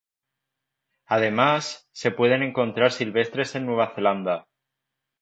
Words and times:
Además, 1.05 1.87
se 1.91 2.09
pueden 2.09 2.41
encontrar 2.41 2.91
silvestres 2.91 3.53
en 3.53 3.67
Nueva 3.67 3.93
Zelanda. 3.93 4.47